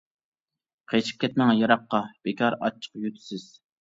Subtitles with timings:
[0.93, 1.99] قېچىپ كەتمەڭ يىراققا،
[2.29, 3.45] بىكار ئاچچىق يۇتىسىز.